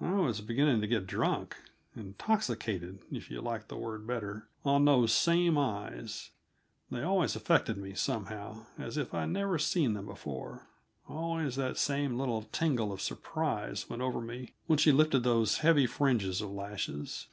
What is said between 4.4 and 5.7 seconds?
on those same